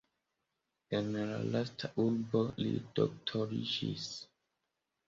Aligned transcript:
En 0.99 1.11
la 1.17 1.27
lasta 1.57 1.91
urbo 2.07 2.43
li 2.65 2.73
doktoriĝis. 3.03 4.13